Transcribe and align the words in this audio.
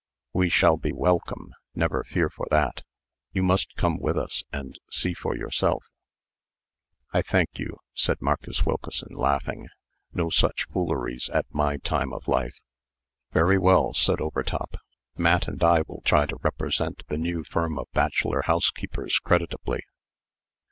We 0.33 0.49
shall 0.49 0.77
be 0.77 0.91
welcome; 0.91 1.53
never 1.75 2.03
fear 2.03 2.27
for 2.27 2.47
that. 2.49 2.81
You 3.33 3.43
must 3.43 3.75
come 3.75 3.99
with 3.99 4.17
us, 4.17 4.41
and 4.51 4.79
see 4.91 5.13
for 5.13 5.37
yourself." 5.37 5.83
"I 7.13 7.21
thank 7.21 7.59
you," 7.59 7.77
said 7.93 8.17
Marcus 8.19 8.65
Wilkeson, 8.65 9.15
laughing. 9.15 9.67
"No 10.11 10.31
such 10.31 10.65
fooleries 10.73 11.29
at 11.29 11.45
my 11.53 11.77
time 11.77 12.13
of 12.13 12.27
life." 12.27 12.57
"Very 13.31 13.59
well," 13.59 13.93
said 13.93 14.19
Overtop. 14.19 14.75
"Matt 15.17 15.47
and 15.47 15.63
I 15.63 15.83
will 15.87 16.01
try 16.03 16.25
to 16.25 16.39
represent 16.41 17.05
the 17.09 17.17
new 17.17 17.43
firm 17.43 17.77
of 17.77 17.85
bachelor 17.93 18.41
housekeepers 18.47 19.19
creditably. 19.19 19.81